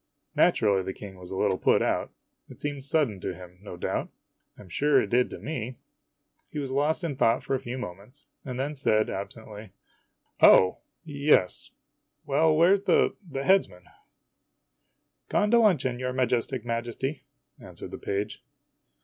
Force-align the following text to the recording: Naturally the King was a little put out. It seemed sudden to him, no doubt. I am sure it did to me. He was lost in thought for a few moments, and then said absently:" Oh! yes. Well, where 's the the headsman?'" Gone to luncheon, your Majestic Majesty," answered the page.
Naturally 0.35 0.81
the 0.81 0.93
King 0.95 1.19
was 1.19 1.29
a 1.29 1.35
little 1.37 1.59
put 1.59 1.79
out. 1.83 2.09
It 2.49 2.59
seemed 2.59 2.83
sudden 2.83 3.19
to 3.19 3.35
him, 3.35 3.59
no 3.61 3.77
doubt. 3.77 4.09
I 4.57 4.61
am 4.61 4.67
sure 4.69 4.99
it 4.99 5.11
did 5.11 5.29
to 5.29 5.37
me. 5.37 5.75
He 6.49 6.57
was 6.57 6.71
lost 6.71 7.03
in 7.03 7.15
thought 7.15 7.43
for 7.43 7.53
a 7.53 7.59
few 7.59 7.77
moments, 7.77 8.25
and 8.43 8.59
then 8.59 8.73
said 8.73 9.11
absently:" 9.11 9.73
Oh! 10.41 10.79
yes. 11.05 11.69
Well, 12.25 12.55
where 12.57 12.75
's 12.75 12.81
the 12.81 13.15
the 13.29 13.43
headsman?'" 13.43 13.83
Gone 15.29 15.51
to 15.51 15.59
luncheon, 15.59 15.99
your 15.99 16.13
Majestic 16.13 16.65
Majesty," 16.65 17.21
answered 17.59 17.91
the 17.91 17.99
page. 17.99 18.41